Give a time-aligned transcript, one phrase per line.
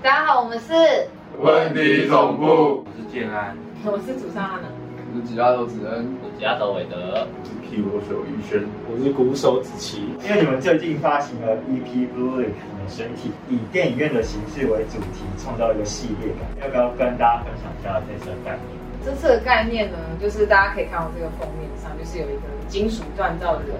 [0.00, 0.72] 大家好，我们是，
[1.40, 4.70] 问题总部，我是建安，我是主唱阿能。
[5.10, 10.14] 我是吉他手子恩，我是亚洲韦德，我是 keyboard 手余轩，我是鼓手子琪。
[10.22, 18.78] 因为你们最近发行了 EP Blue 你们身体，以电影院的形式为主题，创造一个系列感，要不要跟大家分享一下这次的概念？
[19.04, 23.74] 这次的概念呢，就是大家可以看到这个封面上，就是有一个金属锻造的人，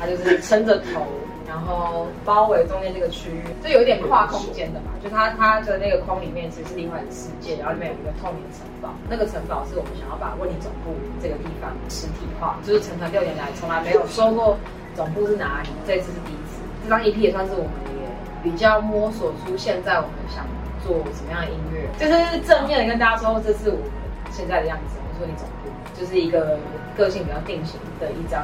[0.00, 1.06] 他就是撑着头，
[1.52, 4.86] 然后包围中间这个区域，就有一点跨空间的嘛。
[5.04, 14.56] 就他他的那个框里面其实是另外一个世界，然后里面有一个透明城堡，那个城堡是我们想要把问题总部这个地方实体化，就是成团六年来从来没有说过
[14.94, 16.64] 总部是哪里，这次是第一次。
[16.82, 18.08] 这张 EP 也算是我们也
[18.42, 20.48] 比较摸索出现在我们想
[20.82, 23.92] 做什么样的音乐，就是正面的跟大家说，这是我们
[24.30, 24.96] 现在的样子。
[25.04, 26.58] 我说你总部就是一个
[26.96, 28.40] 个性比较定型的一张。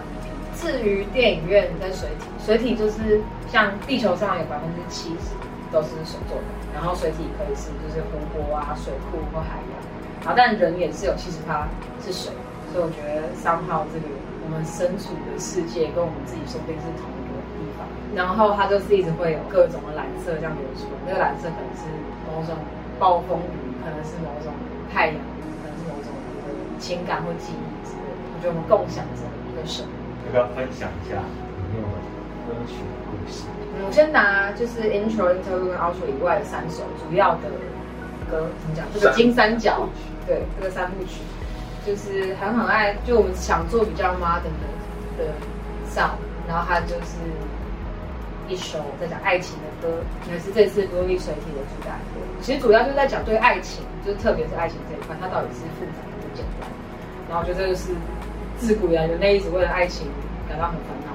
[0.60, 5.38] 至于电影院跟水体，水体就是像地球上有百分之七十
[5.70, 6.44] 都是水做的，
[6.74, 9.72] 然后水体可以是就是湖泊啊、水库或海洋，
[10.26, 11.68] 然后但人也是有七十趴
[12.02, 12.32] 是水，
[12.72, 14.06] 所以我觉得三号这个
[14.42, 21.86] 我们身处的世界跟我们自己说不定是同一个地方，然后它就是一直会有各种的蓝色这样流出，那个蓝色可能是
[22.26, 22.58] 某种
[22.98, 24.50] 暴风雨，可能是某种
[24.90, 25.22] 太阳，
[25.62, 26.10] 可能是某种
[26.82, 29.86] 情感或记忆之类的，我觉得我们共享着一个神。
[30.28, 31.88] 要不要分享一下里面的
[32.46, 32.74] 歌曲
[33.08, 33.44] 故事？
[33.76, 37.48] 嗯，我先拿就是 intro、interlude 跟 outro 以外的三首主要的
[38.30, 38.84] 歌，怎么讲？
[38.92, 39.88] 这个金三角，
[40.26, 41.22] 对，这个三部曲，
[41.86, 44.68] 就是很很爱，就我们想做比较 modern 的
[45.16, 45.32] 的
[45.88, 47.16] sound，然后它就是
[48.48, 49.96] 一首在讲爱情的歌，
[50.30, 52.20] 也是这次多利水体的主打歌。
[52.42, 56.68] 其实主要就是在讲对爱情，就是特别是爱情这一块，它到底是复杂还是简单。
[57.30, 57.92] 然后我觉得这个是
[58.58, 60.08] 自古以来人类一直为了爱情
[60.48, 61.12] 感到很烦恼，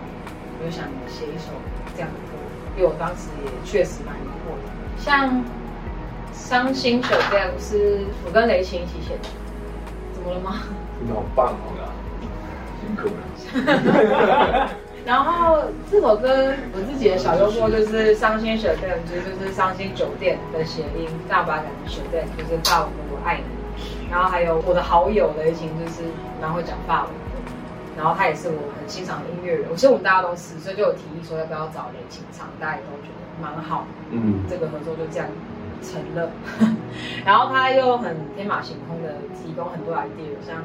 [0.59, 1.51] 我就想写一首
[1.93, 2.31] 这样的歌，
[2.77, 4.71] 因为我当时也确实蛮疑惑的。
[4.97, 5.29] 像
[6.33, 9.29] 《伤心手 d a 是我跟雷琴一起写的，
[10.13, 10.61] 怎么了吗？
[11.05, 11.91] 你好棒哦，
[12.81, 14.69] 辛苦了。
[15.05, 23.43] 然后这首歌我自己的小幽默就是“伤心手 d a 其实就是伤心酒店的谐音，大把感的手 d a 就是法文的我爱你。
[24.09, 26.03] 然后还有我的好友雷琴就是
[26.39, 27.22] 蛮会讲法文的，
[27.97, 35.27] 然后他也是我很欣赏的音乐人，其实我们大家都是，所以就有提议说要不要找雷琴唱，大家也都觉得蛮好，嗯，这个合作就这样
[35.81, 36.31] 成了。
[37.25, 40.61] 然后他又很天马行空的提供很多 idea，像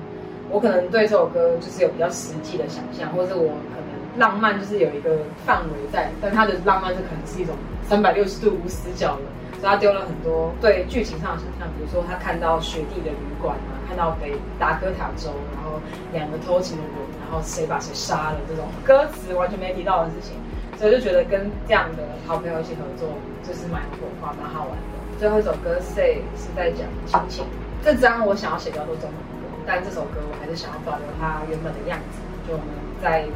[0.51, 9.23] 我可能对这首歌就是有比较实际的想象，或者是我可能浪漫就是有一个范围在，但他的浪漫是可能是一种三百六十度无死角的。
[9.61, 15.81] 所以他丢了很多对剧情上的想象，比如说他看到雪地的旅馆啊，看到北达科塔州，然后
[16.13, 20.39] 两个偷情的人，然后谁把谁杀了这种歌词完全没提到的事情，
[20.79, 23.09] 所以就觉得跟这样的好朋友一起合作
[23.43, 24.95] 就是蛮火花、蛮好玩的。
[25.19, 27.45] 最后一首歌《Say》是在讲亲情，
[27.83, 32.23] 这张我想要写比较多中文歌，但这首歌我还是想要保留它原本的样子。
[32.47, 32.69] 就我们
[33.03, 33.27] 在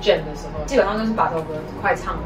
[0.00, 2.22] jam 的时候，基本上就是把这首歌快唱完。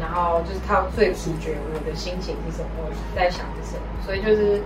[0.00, 4.60] 然后就是他最直觉我的心情是什么，我在想是什么，所以就是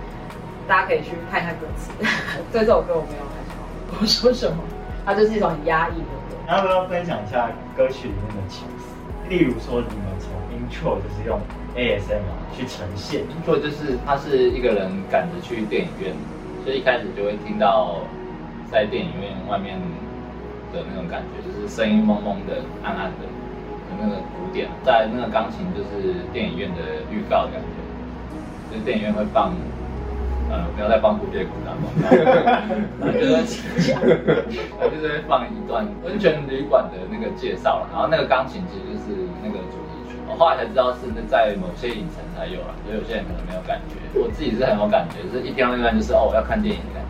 [0.67, 1.91] 大家可以去看一下歌词。
[1.99, 2.07] 对
[2.61, 4.63] 这首歌我没有很好，我说什么，
[5.05, 6.35] 它就是一种很压抑的歌。
[6.47, 8.95] 要不要分享一下歌曲里面的情思？
[9.27, 11.39] 例如说你们从 intro 就是用
[11.75, 16.13] ASMR 去呈现，intro 就是他是一个人赶着去电影院，
[16.63, 17.97] 所以一开始就会听到
[18.71, 19.79] 在电影院外面
[20.71, 23.25] 的那种感觉，就是声音蒙蒙的、暗暗的。
[23.99, 27.67] 那个古典，在那个钢琴就是电影院的预告的感觉，
[28.71, 29.53] 就是电影院会放，
[30.49, 31.75] 呃，不要再放蝴蝶鼓了，
[32.99, 33.43] 然后就是
[33.83, 46.93] 就是会放一段温泉旅馆的那个介绍了，然后那个钢琴其实就是那个主题曲，我后来才知道是在某些影城才有了，所以有些人可能没有感觉，我自己是很有感觉，就是一听到那段就是哦，我要看电影的。
[46.95, 47.04] 感觉。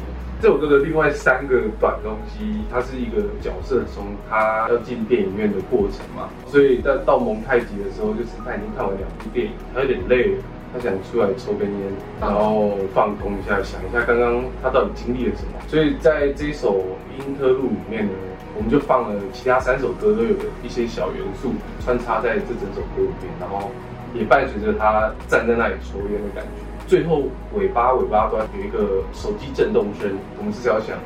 [0.45, 11.81] 这首歌的另外三个短东西，它是一个角色从他要进电影院的过程嘛，所以在到蒙太奇的时候，就是他已经看完两部电影，他有点累了，他想出来抽根烟，
[12.21, 15.53] 然后放空一下，想一下刚刚他到底经历了什么。
[15.67, 16.77] 所以在这首
[17.17, 18.13] 《英特路》里面呢，
[18.55, 23.71] 我们就放了其他三首歌都有一些小元素穿插在这整首歌里面，然后
[24.13, 26.74] 也伴随着他站在那里抽烟的感觉。
[26.87, 27.23] 最后
[27.55, 30.97] 尾巴尾巴端有一个手机震动声，我们是要想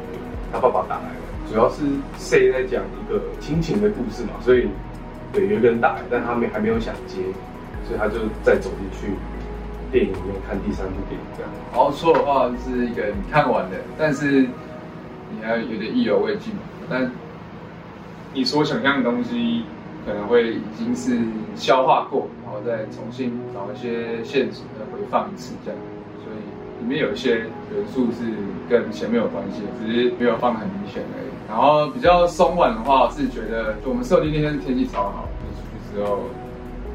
[0.51, 1.15] 他爸爸打来了，
[1.49, 1.83] 主要是
[2.17, 4.67] C 在讲一个亲情的故事嘛，所以
[5.31, 7.17] 对有个人打来，但他没还没有想接，
[7.87, 9.13] 所以他就再走进去
[9.91, 11.51] 电影里面看第三部电影这样。
[11.71, 16.53] 然后说的话是一个你看完的，但是你还有点意犹未尽，
[16.89, 17.09] 但
[18.33, 19.63] 你所想象的东西
[20.05, 21.17] 可能会已经是
[21.55, 22.27] 消化过，
[22.59, 25.79] 后再重新找一些线索再回放一次这样。
[26.19, 28.27] 所以里面有一些元素是
[28.69, 31.31] 跟前面有关系，只是没有放得很明显而已。
[31.47, 36.29] 然后比较松软的话，是觉得就我们设定那天天气超好，就出去之后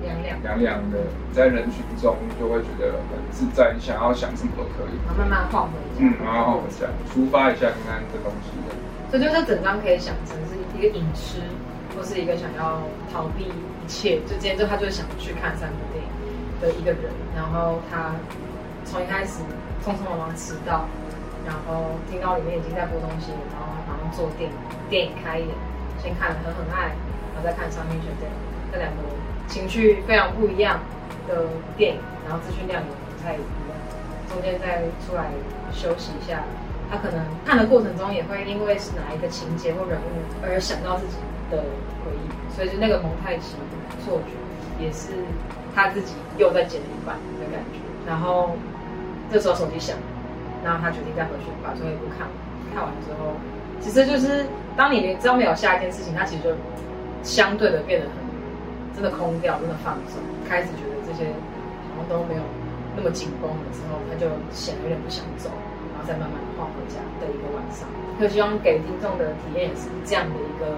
[0.05, 0.99] 凉凉，凉凉的，
[1.33, 4.95] 在人群中就会觉得很自在，你想要想什么都可以。
[5.07, 6.05] 然后慢慢晃回家。
[6.05, 8.53] 嗯，然后我想抒发一下刚刚这东西。
[9.11, 11.39] 所以就是整张可以想成是一个影痴，
[11.97, 12.83] 或是一个想要
[13.13, 16.11] 逃避一切，就今天就他就是想去看三部电影
[16.61, 18.15] 的一个人，然后他
[18.85, 19.41] 从一开始
[19.85, 20.87] 匆匆忙忙迟到，
[21.47, 24.57] 然后听到里面已经在播东西，然后马上坐电影
[24.89, 25.49] 电影开演，
[26.03, 26.87] 先看了《很很爱》，
[27.35, 28.37] 然后再看《伤心学电影》，
[28.73, 29.03] 这两个
[29.49, 30.81] 情绪非常不一样
[31.29, 31.47] 的
[31.77, 33.77] 电影，然后资讯量也不太一样，
[34.29, 35.31] 中间再出来
[35.73, 36.43] 休息一下。
[36.91, 41.15] 他可能看的过程中也会因为是哪一个情节或人物而想到自己
[41.51, 41.59] 的
[42.05, 43.57] 回忆，所以就那个蒙太奇
[44.05, 45.13] 错觉也是
[45.75, 47.81] 他自己又在剪一版的感觉。
[48.07, 48.57] 然后
[49.31, 49.97] 这时候手机响，
[50.65, 52.31] 然后他决定再回去把最后一部看完。
[52.75, 53.31] 看完之后，
[53.81, 54.45] 其实就是
[54.77, 56.51] 当你知道没有下一件事情，他其实就
[57.23, 58.17] 相对的变得很
[58.97, 60.19] 真的空掉，真的放松，
[60.49, 61.31] 开始觉得这些
[61.95, 62.43] 好像都没有
[62.97, 65.49] 那么紧绷的时候，他就显得有点不想走。
[65.95, 67.87] 然后再慢慢的晃回家的一个晚上，
[68.19, 70.75] 就希望给听众的体验也是这样的一个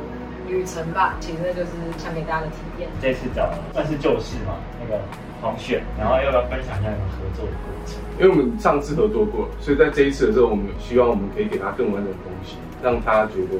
[0.49, 1.17] 旅程吧。
[1.21, 2.89] 其实就是想给大家的体验。
[3.01, 5.01] 这次找算是旧事嘛，那个
[5.43, 7.97] 黄选，然后要不要分享一下你们合作的过程？
[8.19, 13.59] 因为我们上次合作过，所以在这一次的时候，我们希望我们可以给他更完整的东西，让他觉得，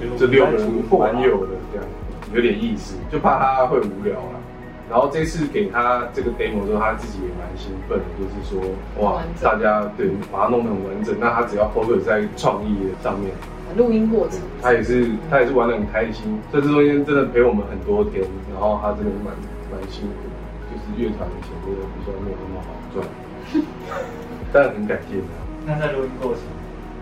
[0.00, 1.86] 就是这六个人蛮有的这样，
[2.32, 4.40] 有点意思，就怕他会无聊了。
[4.88, 13.32] 然后这次给他这个 demo 之后，他自己也蛮兴奋的，就是说，哇，大家对把它弄得很完整，那他只要 focus 在创意的上面，
[13.76, 18.22] 录音过程，他也是他也是玩的很开心，这中间真的陪我们很多天，
[18.52, 19.34] 然后他真的蛮
[19.72, 20.28] 蛮辛苦，
[20.70, 23.06] 就是乐团的钱真的比较没有那么好赚，
[24.52, 25.26] 但很感谢他。
[25.66, 26.42] 那在录音过程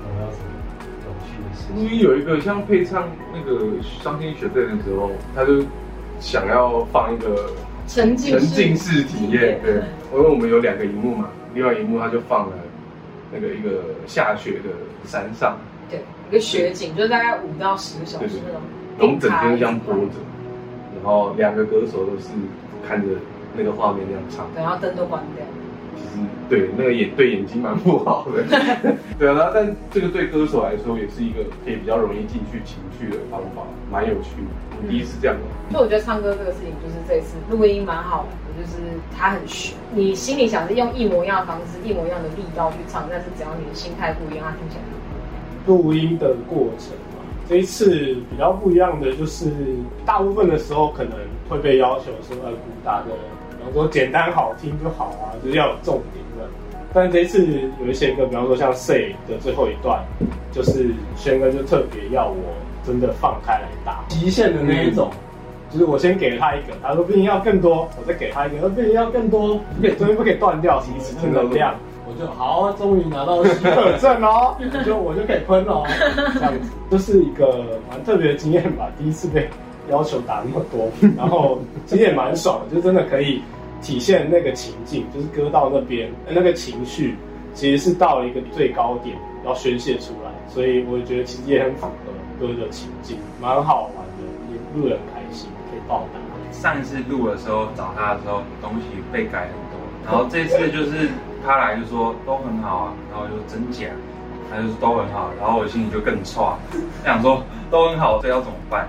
[0.02, 0.44] 有没有什么
[1.04, 1.72] 有趣的事？
[1.74, 3.66] 录音有一个像配唱那个
[4.02, 5.62] 《伤心学队》的时候，他就
[6.20, 7.50] 想要放一个。
[7.86, 8.40] 沉浸
[8.74, 9.74] 式体验，对，
[10.10, 12.56] 因为我们有两个荧幕嘛，另外一幕他就放了
[13.30, 14.70] 那个一个下雪的
[15.04, 15.58] 山上，
[15.90, 18.60] 对，一个雪景，就大概五到十个小时那种，
[18.98, 20.18] 然后整天这样播着，
[20.96, 22.28] 然后两个歌手都是
[22.86, 23.08] 看着
[23.56, 25.46] 那个画面那样唱，然后灯都关掉。
[25.96, 28.42] 其实对，那个眼对眼睛蛮不好的，
[29.16, 34.90] 对啊，但这个对歌手来说也是一个可以比较容易进去情绪的方法，蛮有趣的。
[34.90, 35.36] 第一次这样
[35.72, 38.76] 就我觉得唱歌这个事情，就是这次录音蛮好的，就是
[39.16, 39.74] 它很悬。
[39.94, 44.82] 你心里想是用一模一样的方式、一模一样的力道去唱，但是只要你的心态不一样，它听起来。
[45.66, 49.46] 录音的过程嘛，这一次比较不一样的就是，
[50.04, 51.12] 大部分的时候可能
[51.48, 53.06] 会被要求说呃，鼓打的。
[53.56, 56.46] 比方说简单好听就好啊，就是要有重点的。
[56.92, 57.46] 但这一次
[57.80, 60.04] 有一些歌，比方说像《Say》的最后一段，
[60.52, 62.36] 就是轩哥就特别要我
[62.86, 65.10] 真的放开来打极限的那一种，
[65.72, 71.74] 就是我先给了他一个，他说不行要更多，我再给他一个，他不行要更多，不可以中间不可以断掉，其实正能量。
[72.14, 74.56] 我就好，终于拿到许可证哦，
[74.86, 75.82] 就我就可以喷哦，
[76.34, 76.70] 这样子。
[76.90, 79.48] 就是一个蛮特别的经验吧，第一次被
[79.90, 83.42] 要求打那么多，然后其实也蛮爽的，就真的可以。
[83.82, 87.14] 体现那个情境，就是歌到那边那个情绪，
[87.52, 96.20] 其实是到了一个最高点要宣泄出来，所以我觉得其实也很符合歌的情境，蛮好玩的，也录得很开心，可以报答。
[96.50, 101.10] 上一次录的时候找他的时候，东西被改很多，然后这次就是
[101.44, 103.88] 他来就说都很好啊，然后就真假，
[104.50, 106.56] 他就说都很好，然后我心里就更差，
[107.04, 108.88] 想说都很好，这要怎么办？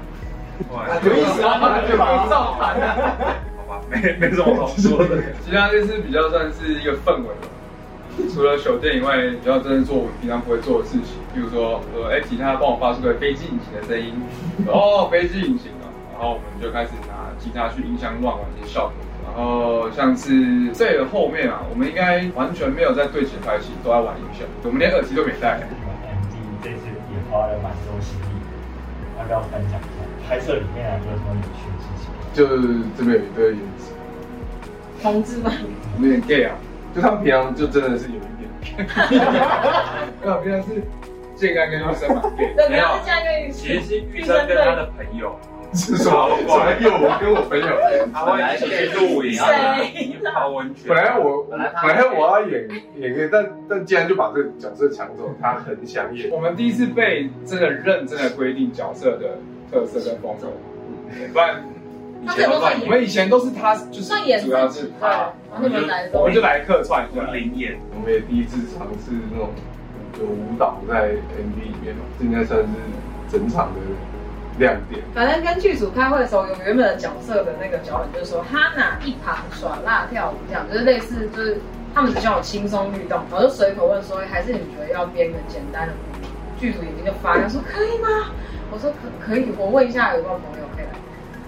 [1.03, 2.95] 有意思啊，就被造反了。
[3.57, 3.81] 好吧。
[3.89, 7.47] 没没什么好说的，其他就是比较算是一个氛围吧。
[8.33, 14.13] 除了酒店以外，比较真的做我平常不会做的事情，比如说，呃，哎，吉他帮我发出个飞机引擎的声音，
[14.71, 18.93] 哦，飞机引擎啊，然后我们就开始拿吉他去音箱乱玩一些效果。
[19.25, 25.59] 然后像是这个后面啊，我们应该完全没有在对前拍戏，都在玩音效，我们连耳机都没带。
[25.59, 28.23] MD 这次也花了蛮多心力，
[29.19, 29.79] 要不要分享一下？
[30.27, 32.09] 拍摄里面有什么有趣的事情？
[32.33, 33.93] 就是这边有一对颜值，
[35.01, 35.51] 同志吗？
[35.99, 36.55] 有点 gay 啊，
[36.95, 38.49] 就他们平常就真的是有一点，
[40.21, 40.81] 没有平常是
[41.35, 42.21] 健康跟玉生嘛，
[42.69, 42.85] 没有，
[43.51, 45.37] 其实是玉生跟他的朋友，
[45.75, 46.29] 是什么？
[46.47, 47.67] 我还有我跟我朋友，
[48.13, 50.87] 他会一起去露营啊，泡温泉。
[50.87, 52.67] 本来我本来我要演
[52.97, 56.29] 演个，但但既然就把这个角色抢走，他很想演。
[56.31, 59.37] 我们第一次被真的认真的规定角色的
[59.71, 60.47] 特色跟风格，
[61.33, 61.63] 不然。
[62.25, 67.21] 以前都算我们以前都是他，就是主要是自己对，然后你们来的时候我们就来客串一下。
[67.31, 69.49] 灵演，我们也第一次尝试那种
[70.19, 72.65] 有舞蹈在 MV 里面嘛，这应该算是
[73.29, 73.79] 整场的
[74.57, 75.01] 亮点。
[75.13, 81.57] 反正跟剧组开会的时候，有原本的角色的那个脚本就是说，哈娜一旁耍辣跳舞，这样就是类似就是
[81.93, 85.93] 他们只叫我轻松律动，然后就随口问说，还是你们觉得要编个简单的？
[86.57, 88.31] 剧组眼睛就发亮，说可以吗？
[88.71, 90.91] 我说可可以，我问一下有没有朋友可以来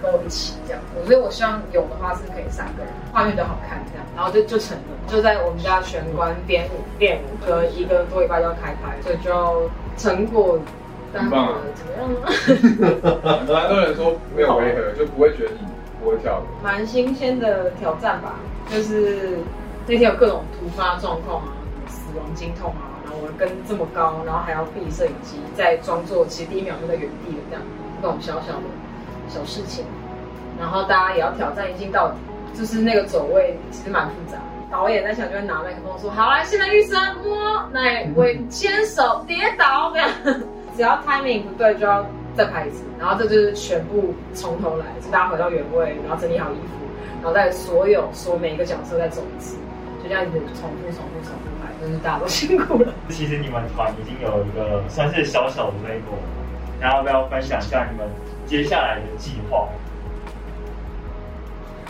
[0.02, 0.82] 跟我一起这样。
[0.94, 10.58] 我所以我希望有的话是可以三个人，画面都好看这样，然后就就成了，就在我们家玄关编舞练舞，隔一个多礼拜就要开拍，所以就成果。
[11.12, 13.46] 大家觉得怎么样呢？
[13.52, 15.66] 蛮多人说没有违和，就不会觉得你
[16.02, 16.42] 不会跳舞。
[16.62, 18.34] 蛮新鲜的挑战吧，
[18.70, 19.38] 就是
[19.86, 21.48] 那天有各种突发状况啊，
[21.88, 27.62] 死亡经痛啊，然后我跟这么高，然后还要闭摄影机，在装作其实第一秒就在原地的这样，
[28.02, 28.68] 这种小小的
[29.28, 29.84] 小事情，
[30.58, 32.16] 然后大家也要挑战一镜到底，
[32.58, 34.38] 就是那个走位其实蛮复杂。
[34.70, 40.10] 导演在想就会拿麦克风说：“好来，现在预生摸，来尾牵手跌倒这样。”
[40.78, 42.06] 只要 timing 不对，就要
[42.36, 46.86] 再拍一次，然后这就是全部从头来，就大家回到原位，然后整理好衣服，
[47.20, 49.56] 然后再所有说每一个角色再走一次，
[50.00, 52.94] 就这样子重复、重复、重复拍，真是大家都辛苦了。
[53.10, 55.72] 其实你们团已经有一个算是小小的
[56.92, 58.08] 后要不要分享一下你们
[58.46, 59.66] 接下来的计划？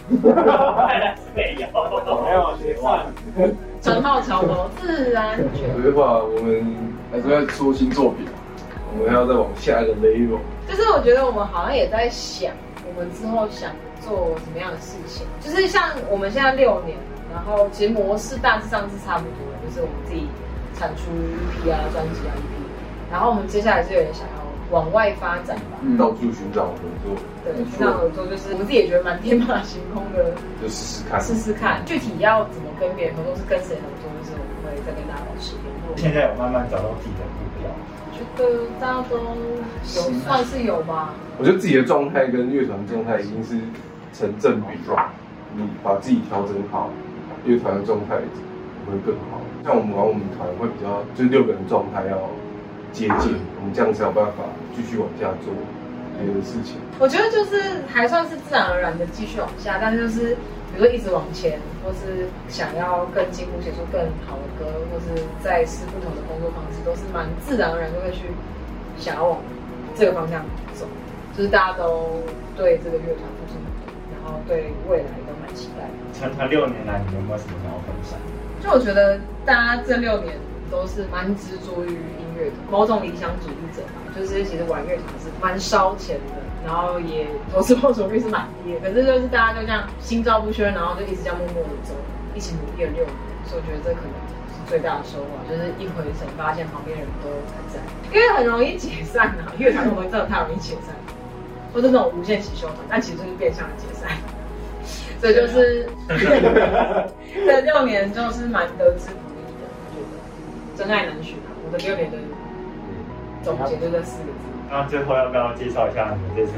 [0.08, 0.18] 没
[1.60, 3.04] 有，没有结算。
[3.82, 6.74] 陈浩桥头自然卷，的话，我们
[7.12, 8.26] 还是要出新作品。
[8.92, 10.40] 我们要再往下一个 level。
[10.68, 12.52] 就是我觉得我们好像也在想，
[12.86, 15.26] 我们之后想做什么样的事情。
[15.40, 16.96] 就是像我们现在六年，
[17.32, 20.28] 然后其实模式大致上是差不多的，就是我们自己
[20.78, 21.10] 产出
[21.64, 24.26] EP 啊、专辑啊 EP，然后我们接下来是有点想
[24.70, 27.16] 往外发展吧，到处寻找合作。
[27.44, 31.82] 对，寻找合作就是我们自己也觉得蛮天马行空的， 就试试看，试试看。
[31.86, 35.96] 具体要怎么跟别人合作，是跟谁合作，就是我们会再跟大家保持联络。
[35.96, 37.70] 现在有慢慢找到自己的目标。
[38.18, 41.14] 觉得大家都有算是有吧。
[41.38, 43.54] 我觉得自己的状态跟乐团状态已经是
[44.12, 45.12] 成正比了。
[45.54, 46.90] 你把自己调整好，
[47.44, 48.16] 乐团的状态
[48.86, 49.40] 会更好。
[49.64, 52.18] 像我们玩我们团会比较，就是六个人状态要
[52.92, 55.52] 接近，我们这样才有办法继续往下做
[56.18, 56.76] 别的事情。
[56.98, 60.34] 我觉得就是还算是自然而然的继续往下，但是就是
[60.74, 68.30] 比如说一直往前，或是想要更进步，写出更好的歌，或是在试不同的工作方式，都是蛮自然而然就会去
[68.98, 69.38] 想要往
[69.94, 70.86] 这个方向走。
[71.36, 72.18] 就是大家都
[72.56, 75.86] 对这个乐团付出很多，然后对未来都蛮期待。
[76.18, 78.18] 成团六年来，你有没有什么想要分享？
[78.58, 80.34] 就我觉得大家这六年
[80.68, 83.98] 都是蛮执着于音乐的，某种理想主义者吧。
[84.16, 88.80] 就是其实玩乐团是蛮烧钱的，然后也投资报酬率是蛮低的。
[88.80, 91.94] 可是就是大家就这样心照不宣，然后就一直这样默默的走，
[92.34, 93.14] 一起努力了六年。
[93.44, 94.14] 所以我觉得这可能
[94.48, 97.80] 是最大的收获，就是一回神发现旁边人都还在，
[98.12, 100.94] 因为很容易解散啊，乐团这种东西真的太容易解散，
[101.72, 104.10] 或者那种无限期休团，但其实就是变相的解散。
[105.20, 111.50] 所以就是这六年就是蛮得之不易的，我觉得真爱难寻啊。
[111.66, 112.16] 我的六年的
[113.56, 114.44] 总结就这四个字。
[114.70, 116.52] 那最后要不要介绍一下你们这次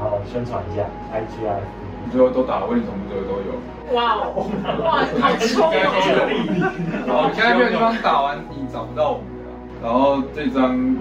[0.00, 1.60] 然后宣传一下 IG 啊？
[2.10, 3.52] 最后都打问什么歌都有。
[3.94, 4.46] 哇哦，
[4.82, 5.72] 哇，好冲哦！
[7.06, 9.50] 然后现在没有地方打完，你找不到我们了。
[9.82, 10.96] 然后这张，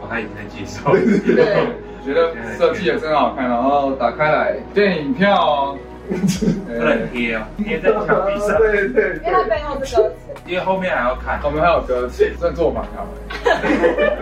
[0.00, 0.90] 我，他已经在介绍。
[0.92, 1.72] 对，
[2.04, 3.48] 觉得设计也真好看。
[3.48, 5.76] 然后打开来，电影票，
[6.08, 8.58] 很贴哦，贴在墙壁上。
[8.58, 10.14] 对对因为它背后是歌词。
[10.46, 14.16] 因为后面还要看，我们还有歌词，真的做蛮好的。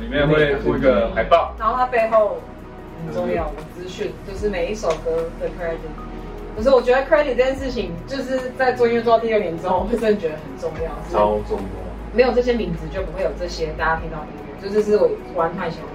[0.00, 2.38] 里面会附一个海报，然后它背后
[3.04, 5.76] 很重要的资讯，就是每一首歌的 credit。
[6.56, 10.90] 可是我觉得 credit 这件事情，就是在做音乐做到第二年之后，我会真的觉得很重要。
[11.12, 11.64] 超重要。
[12.14, 14.68] 没有这些名字，就不会有这些大家听到音乐。
[14.68, 15.86] 就这是我玩太喜欢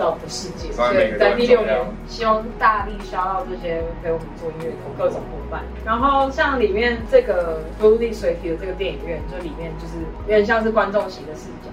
[0.00, 0.72] 道的世界。
[0.72, 1.78] 所以在第六年，
[2.08, 5.62] 希望大力烧到这些陪我们做音乐的各种伙伴。
[5.84, 9.94] 然后像里面这个独立水体的这个电影院，就里面就是
[10.26, 11.70] 有点像是观众席的视角。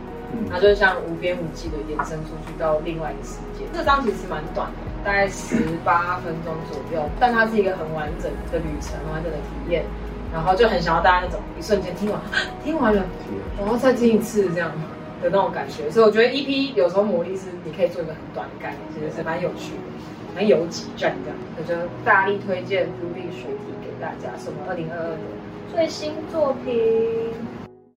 [0.52, 3.64] 它就像无边无际的延伸出去到另外一个世界。
[3.74, 5.56] 这张其实蛮短的，大概十
[5.86, 9.86] 八分钟左右，但它是一个很完整的旅程，完整的体验。
[10.34, 12.20] 然后就很想要大家那种一瞬间听完，
[12.62, 13.02] 听完了，
[13.58, 14.70] 然后再听一次这样
[15.22, 15.90] 的那种感觉。
[15.90, 19.82] 所以我觉得 EP 有时候魔力是你可以做一个很短的概念，其实是蛮有趣的，
[20.36, 21.38] 蛮有几站这样。
[21.58, 25.18] 我觉得大力推荐独立水体给大家，是我们二零二二的
[25.74, 27.34] 最新作品。